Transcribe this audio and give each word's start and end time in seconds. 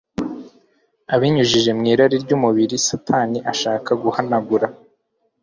Abinyujije 1.13 1.71
mw’irari 1.79 2.15
ry’umubiri, 2.23 2.75
Satani 2.87 3.39
ashaka 3.51 3.89
guhanagura 4.03 4.67